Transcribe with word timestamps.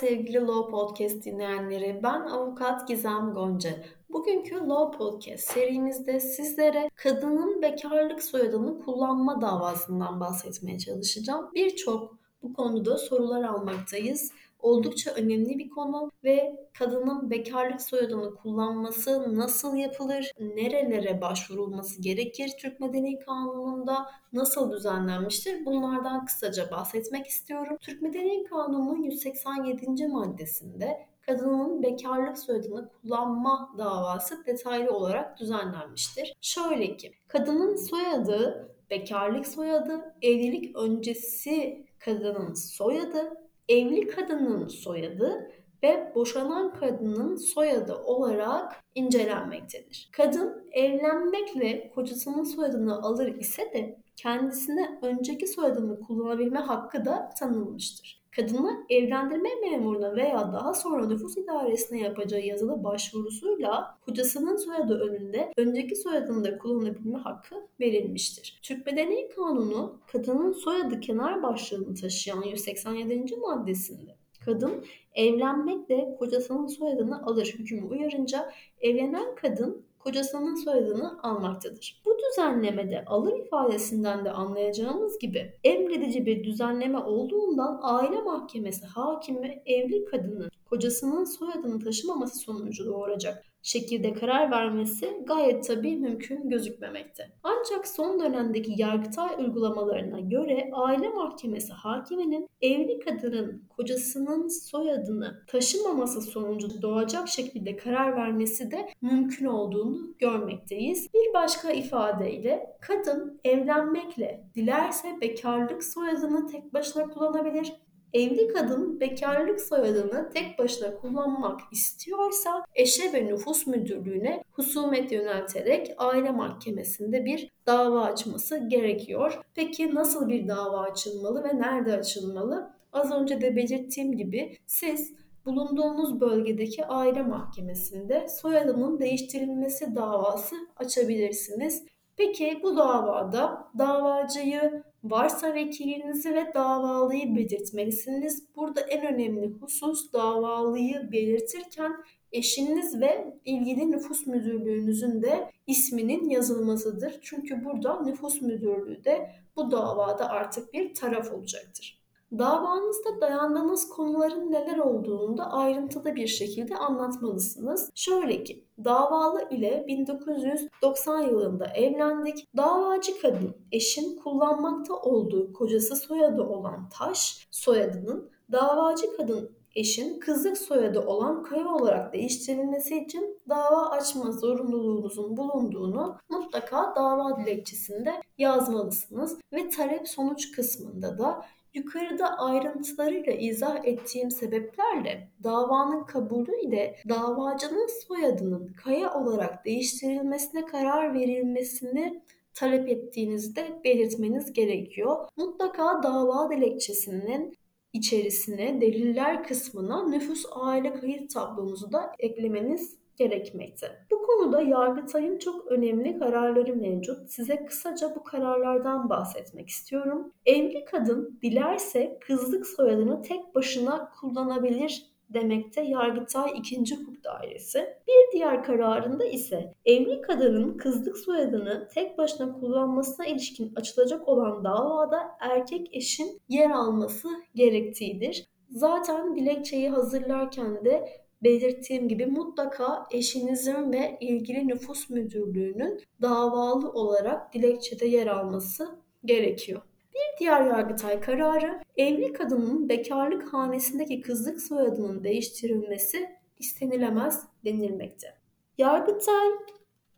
sevgili 0.00 0.38
Law 0.38 0.70
Podcast 0.70 1.24
dinleyenleri. 1.24 2.00
Ben 2.02 2.20
avukat 2.20 2.88
Gizem 2.88 3.32
Gonca. 3.34 3.70
Bugünkü 4.10 4.56
Law 4.56 4.98
Podcast 4.98 5.44
serimizde 5.44 6.20
sizlere 6.20 6.90
kadının 6.94 7.62
bekarlık 7.62 8.22
soyadını 8.22 8.78
kullanma 8.84 9.40
davasından 9.40 10.20
bahsetmeye 10.20 10.78
çalışacağım. 10.78 11.50
Birçok 11.54 12.14
bu 12.42 12.52
konuda 12.52 12.98
sorular 12.98 13.44
almaktayız 13.44 14.32
oldukça 14.58 15.10
önemli 15.10 15.58
bir 15.58 15.70
konu 15.70 16.10
ve 16.24 16.56
kadının 16.78 17.30
bekarlık 17.30 17.82
soyadını 17.82 18.34
kullanması 18.34 19.36
nasıl 19.36 19.76
yapılır, 19.76 20.32
nerelere 20.40 21.20
başvurulması 21.20 22.02
gerekir 22.02 22.50
Türk 22.60 22.80
Medeni 22.80 23.18
Kanunu'nda 23.18 24.10
nasıl 24.32 24.70
düzenlenmiştir 24.70 25.64
bunlardan 25.66 26.24
kısaca 26.24 26.70
bahsetmek 26.70 27.26
istiyorum. 27.26 27.76
Türk 27.80 28.02
Medeni 28.02 28.44
Kanunu'nun 28.44 29.02
187. 29.02 30.08
maddesinde 30.08 31.08
kadının 31.20 31.82
bekarlık 31.82 32.38
soyadını 32.38 32.88
kullanma 32.88 33.74
davası 33.78 34.46
detaylı 34.46 34.90
olarak 34.90 35.40
düzenlenmiştir. 35.40 36.34
Şöyle 36.40 36.96
ki, 36.96 37.12
kadının 37.28 37.76
soyadı 37.76 38.74
bekarlık 38.90 39.48
soyadı, 39.48 40.14
evlilik 40.22 40.76
öncesi 40.76 41.86
kadının 41.98 42.54
soyadı 42.54 43.47
evli 43.68 44.08
kadının 44.08 44.68
soyadı 44.68 45.50
ve 45.82 46.12
boşanan 46.14 46.74
kadının 46.74 47.36
soyadı 47.36 47.94
olarak 47.94 48.84
incelenmektedir. 48.94 50.08
Kadın 50.12 50.68
evlenmekle 50.72 51.90
kocasının 51.94 52.44
soyadını 52.44 53.02
alır 53.02 53.34
ise 53.38 53.62
de 53.62 53.98
kendisine 54.16 54.98
önceki 55.02 55.46
soyadını 55.46 56.00
kullanabilme 56.00 56.58
hakkı 56.58 57.04
da 57.04 57.30
tanınmıştır. 57.38 58.18
Kadına 58.36 58.86
evlendirme 58.90 59.48
memuruna 59.54 60.16
veya 60.16 60.52
daha 60.52 60.74
sonra 60.74 61.06
nüfus 61.06 61.36
idaresine 61.36 62.00
yapacağı 62.00 62.40
yazılı 62.40 62.84
başvurusuyla 62.84 63.98
kocasının 64.04 64.56
soyadı 64.56 64.98
önünde 65.00 65.52
önceki 65.56 65.96
soyadını 65.96 66.44
da 66.44 66.58
kullanabilme 66.58 67.18
hakkı 67.18 67.54
verilmiştir. 67.80 68.60
Türk 68.62 68.86
Medeni 68.86 69.28
Kanunu 69.28 70.00
kadının 70.12 70.52
soyadı 70.52 71.00
kenar 71.00 71.42
başlığını 71.42 71.94
taşıyan 71.94 72.42
187. 72.42 73.36
maddesinde 73.36 74.16
kadın 74.48 74.84
evlenmekle 75.14 76.16
kocasının 76.18 76.66
soyadını 76.66 77.22
alır 77.26 77.46
hükmü 77.58 77.82
uyarınca 77.82 78.52
evlenen 78.80 79.34
kadın 79.34 79.82
kocasının 79.98 80.54
soyadını 80.54 81.22
almaktadır. 81.22 82.02
Bu 82.04 82.16
düzenlemede 82.18 83.04
alır 83.04 83.38
ifadesinden 83.38 84.24
de 84.24 84.30
anlayacağımız 84.30 85.18
gibi 85.18 85.52
emredici 85.64 86.26
bir 86.26 86.44
düzenleme 86.44 86.98
olduğundan 86.98 87.80
aile 87.82 88.20
mahkemesi 88.22 88.86
hakimi 88.86 89.62
evli 89.66 90.04
kadının 90.04 90.50
kocasının 90.70 91.24
soyadını 91.24 91.84
taşımaması 91.84 92.38
sonucu 92.38 92.86
doğuracak 92.86 93.44
şekilde 93.68 94.12
karar 94.12 94.50
vermesi 94.50 95.22
gayet 95.26 95.66
tabii 95.66 95.96
mümkün 95.96 96.50
gözükmemekte. 96.50 97.32
Ancak 97.42 97.88
son 97.88 98.20
dönemdeki 98.20 98.72
yargıtay 98.76 99.28
uygulamalarına 99.38 100.20
göre 100.20 100.70
aile 100.72 101.08
mahkemesi 101.08 101.72
hakiminin 101.72 102.48
evli 102.60 102.98
kadının 102.98 103.62
kocasının 103.68 104.48
soyadını 104.48 105.44
taşımaması 105.46 106.20
sonucu 106.20 106.82
doğacak 106.82 107.28
şekilde 107.28 107.76
karar 107.76 108.16
vermesi 108.16 108.70
de 108.70 108.88
mümkün 109.02 109.46
olduğunu 109.46 110.14
görmekteyiz. 110.18 111.08
Bir 111.14 111.34
başka 111.34 111.70
ifadeyle 111.70 112.76
kadın 112.80 113.40
evlenmekle 113.44 114.44
dilerse 114.54 115.08
bekarlık 115.20 115.84
soyadını 115.84 116.46
tek 116.46 116.74
başına 116.74 117.08
kullanabilir 117.08 117.72
Evli 118.12 118.48
kadın 118.48 119.00
bekarlık 119.00 119.60
soyadını 119.60 120.30
tek 120.34 120.58
başına 120.58 120.96
kullanmak 120.96 121.60
istiyorsa 121.72 122.64
eşe 122.74 123.12
ve 123.12 123.26
nüfus 123.26 123.66
müdürlüğüne 123.66 124.44
husumet 124.50 125.12
yönelterek 125.12 125.94
aile 125.98 126.30
mahkemesinde 126.30 127.24
bir 127.24 127.50
dava 127.66 128.04
açması 128.04 128.68
gerekiyor. 128.68 129.40
Peki 129.54 129.94
nasıl 129.94 130.28
bir 130.28 130.48
dava 130.48 130.80
açılmalı 130.80 131.44
ve 131.44 131.58
nerede 131.58 131.92
açılmalı? 131.92 132.70
Az 132.92 133.12
önce 133.12 133.40
de 133.40 133.56
belirttiğim 133.56 134.16
gibi 134.16 134.56
siz 134.66 135.14
bulunduğunuz 135.44 136.20
bölgedeki 136.20 136.86
aile 136.86 137.22
mahkemesinde 137.22 138.26
soyadının 138.28 139.00
değiştirilmesi 139.00 139.96
davası 139.96 140.56
açabilirsiniz. 140.76 141.84
Peki 142.16 142.60
bu 142.62 142.76
davada 142.76 143.68
davacıyı 143.78 144.82
varsa 145.10 145.54
vekilinizi 145.54 146.34
ve 146.34 146.54
davalıyı 146.54 147.36
belirtmelisiniz. 147.36 148.42
Burada 148.56 148.80
en 148.80 149.14
önemli 149.14 149.46
husus 149.46 150.12
davalıyı 150.12 151.12
belirtirken 151.12 151.92
eşiniz 152.32 153.00
ve 153.00 153.40
ilgili 153.44 153.90
nüfus 153.90 154.26
müdürlüğünüzün 154.26 155.22
de 155.22 155.50
isminin 155.66 156.30
yazılmasıdır. 156.30 157.18
Çünkü 157.22 157.64
burada 157.64 158.02
nüfus 158.02 158.42
müdürlüğü 158.42 159.04
de 159.04 159.30
bu 159.56 159.70
davada 159.70 160.28
artık 160.28 160.72
bir 160.72 160.94
taraf 160.94 161.32
olacaktır. 161.32 161.97
Davanızda 162.32 163.20
dayandığınız 163.20 163.88
konuların 163.88 164.52
neler 164.52 164.78
olduğunu 164.78 165.38
da 165.38 165.52
ayrıntılı 165.52 166.16
bir 166.16 166.26
şekilde 166.26 166.76
anlatmalısınız. 166.76 167.90
Şöyle 167.94 168.44
ki, 168.44 168.64
davalı 168.84 169.48
ile 169.50 169.84
1990 169.88 171.20
yılında 171.22 171.66
evlendik. 171.66 172.46
Davacı 172.56 173.20
kadın 173.20 173.56
eşin 173.72 174.16
kullanmakta 174.16 174.94
olduğu 174.94 175.52
kocası 175.52 175.96
soyadı 175.96 176.42
olan 176.42 176.88
Taş 176.88 177.48
soyadının 177.50 178.30
davacı 178.52 179.16
kadın 179.16 179.50
eşin 179.74 180.20
kızlık 180.20 180.58
soyadı 180.58 181.00
olan 181.00 181.42
Kaya 181.42 181.68
olarak 181.68 182.12
değiştirilmesi 182.12 182.98
için 182.98 183.40
dava 183.48 183.90
açma 183.90 184.32
zorunluluğunuzun 184.32 185.36
bulunduğunu 185.36 186.16
mutlaka 186.28 186.92
dava 186.96 187.36
dilekçesinde 187.40 188.22
yazmalısınız 188.38 189.38
ve 189.52 189.68
talep 189.68 190.08
sonuç 190.08 190.52
kısmında 190.52 191.18
da 191.18 191.44
Yukarıda 191.74 192.38
ayrıntılarıyla 192.38 193.32
izah 193.32 193.84
ettiğim 193.84 194.30
sebeplerle 194.30 195.28
davanın 195.44 196.04
kabulü 196.04 196.60
ile 196.60 196.96
davacının 197.08 197.88
soyadının 198.06 198.72
Kaya 198.72 199.14
olarak 199.14 199.64
değiştirilmesine 199.64 200.66
karar 200.66 201.14
verilmesini 201.14 202.22
talep 202.54 202.88
ettiğinizde 202.88 203.80
belirtmeniz 203.84 204.52
gerekiyor. 204.52 205.28
Mutlaka 205.36 206.02
dava 206.02 206.50
dilekçesinin 206.50 207.58
içerisine 207.92 208.80
deliller 208.80 209.44
kısmına 209.44 210.08
nüfus 210.08 210.44
aile 210.50 210.94
kayıt 210.94 211.34
tablomuzu 211.34 211.92
da 211.92 212.12
eklemeniz 212.18 212.97
gerekmekte. 213.18 214.06
Bu 214.10 214.22
konuda 214.22 214.62
Yargıtay'ın 214.62 215.38
çok 215.38 215.66
önemli 215.66 216.18
kararları 216.18 216.76
mevcut. 216.76 217.30
Size 217.30 217.64
kısaca 217.64 218.14
bu 218.14 218.24
kararlardan 218.24 219.10
bahsetmek 219.10 219.68
istiyorum. 219.68 220.32
Evli 220.46 220.84
kadın 220.84 221.38
dilerse 221.42 222.18
kızlık 222.20 222.66
soyadını 222.66 223.22
tek 223.22 223.54
başına 223.54 224.10
kullanabilir 224.20 225.18
demekte 225.30 225.82
Yargıtay 225.82 226.50
2. 226.56 226.96
Hukuk 226.96 227.24
Dairesi. 227.24 227.78
Bir 228.08 228.32
diğer 228.32 228.64
kararında 228.64 229.24
ise 229.24 229.74
evli 229.84 230.20
kadının 230.20 230.76
kızlık 230.76 231.18
soyadını 231.18 231.88
tek 231.94 232.18
başına 232.18 232.52
kullanmasına 232.60 233.26
ilişkin 233.26 233.74
açılacak 233.76 234.28
olan 234.28 234.64
davada 234.64 235.36
erkek 235.40 235.96
eşin 235.96 236.40
yer 236.48 236.70
alması 236.70 237.28
gerektiğidir. 237.54 238.46
Zaten 238.70 239.36
dilekçeyi 239.36 239.90
hazırlarken 239.90 240.84
de 240.84 241.08
belirttiğim 241.42 242.08
gibi 242.08 242.26
mutlaka 242.26 243.06
eşinizin 243.10 243.92
ve 243.92 244.18
ilgili 244.20 244.68
nüfus 244.68 245.10
müdürlüğünün 245.10 246.00
davalı 246.22 246.92
olarak 246.92 247.54
dilekçede 247.54 248.06
yer 248.06 248.26
alması 248.26 248.98
gerekiyor. 249.24 249.82
Bir 250.14 250.38
diğer 250.40 250.66
Yargıtay 250.66 251.20
kararı 251.20 251.80
evli 251.96 252.32
kadının 252.32 252.88
bekarlık 252.88 253.52
hanesindeki 253.52 254.20
kızlık 254.20 254.62
soyadının 254.62 255.24
değiştirilmesi 255.24 256.28
istenilemez 256.58 257.44
denilmekte. 257.64 258.34
Yargıtay 258.78 259.48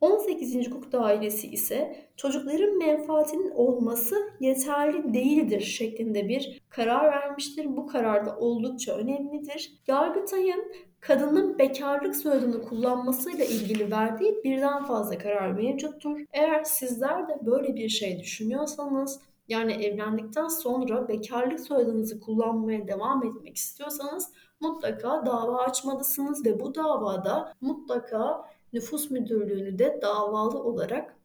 18. 0.00 0.70
Hukuk 0.70 0.92
Dairesi 0.92 1.48
ise 1.48 1.96
çocukların 2.16 2.78
menfaatinin 2.78 3.50
olması 3.50 4.16
yeterli 4.40 5.14
değildir 5.14 5.60
şeklinde 5.60 6.28
bir 6.28 6.62
karar 6.68 7.04
vermiştir. 7.12 7.76
Bu 7.76 7.86
karar 7.86 8.26
da 8.26 8.36
oldukça 8.36 8.96
önemlidir. 8.96 9.72
Yargıtay'ın 9.86 10.72
kadının 11.00 11.58
bekarlık 11.58 12.16
soyadını 12.16 12.62
kullanmasıyla 12.62 13.44
ilgili 13.44 13.90
verdiği 13.90 14.44
birden 14.44 14.84
fazla 14.84 15.18
karar 15.18 15.52
mevcuttur. 15.52 16.20
Eğer 16.32 16.64
sizler 16.64 17.28
de 17.28 17.38
böyle 17.46 17.76
bir 17.76 17.88
şey 17.88 18.20
düşünüyorsanız 18.20 19.20
yani 19.48 19.72
evlendikten 19.72 20.48
sonra 20.48 21.08
bekarlık 21.08 21.60
soyadınızı 21.60 22.20
kullanmaya 22.20 22.88
devam 22.88 23.24
etmek 23.24 23.56
istiyorsanız 23.56 24.32
mutlaka 24.60 25.26
dava 25.26 25.58
açmalısınız 25.58 26.46
ve 26.46 26.60
bu 26.60 26.74
davada 26.74 27.54
mutlaka 27.60 28.44
nüfus 28.72 29.10
müdürlüğünü 29.10 29.78
de 29.78 29.98
davalı 30.02 30.62
olarak 30.62 31.16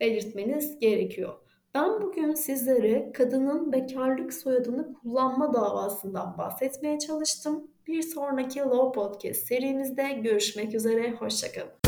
belirtmeniz 0.00 0.78
gerekiyor. 0.78 1.34
Ben 1.74 2.02
bugün 2.02 2.34
sizlere 2.34 3.12
kadının 3.12 3.72
bekarlık 3.72 4.34
soyadını 4.34 4.94
kullanma 4.94 5.54
davasından 5.54 6.38
bahsetmeye 6.38 6.98
çalıştım. 6.98 7.70
Bir 7.86 8.02
sonraki 8.02 8.60
Law 8.60 9.00
Podcast 9.00 9.46
serimizde 9.46 10.12
görüşmek 10.12 10.74
üzere, 10.74 11.10
hoşçakalın. 11.12 11.83